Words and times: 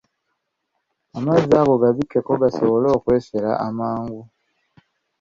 Amazzi 1.17 1.53
ago 1.59 1.73
gabikkeko 1.81 2.31
gasobole 2.41 2.87
okwesera 2.97 3.51
amangu. 3.67 4.21